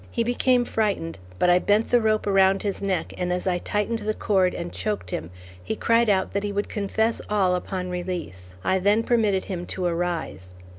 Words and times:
He 0.09 0.23
became 0.23 0.65
frightened, 0.65 1.19
but 1.37 1.51
I 1.51 1.59
bent 1.59 1.91
the 1.91 2.01
rope 2.01 2.25
around 2.25 2.63
his 2.63 2.81
neck 2.81 3.13
and 3.19 3.31
as 3.31 3.45
I 3.45 3.59
tightened 3.59 3.99
the 3.99 4.15
cord, 4.15 4.55
and 4.55 4.73
choked 4.73 5.11
him, 5.11 5.29
he 5.63 5.75
cried 5.75 6.09
out 6.09 6.33
that 6.33 6.41
he 6.43 6.51
would 6.51 6.69
confess 6.69 7.21
all 7.29 7.53
upon 7.53 7.91
release. 7.91 8.49
I 8.63 8.79
then 8.79 9.03
permitted 9.03 9.45
him 9.45 9.67
to 9.67 9.85
arise. 9.85 10.55